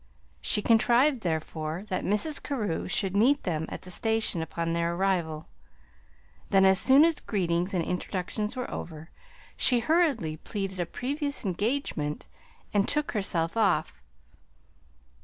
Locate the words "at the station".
3.69-4.41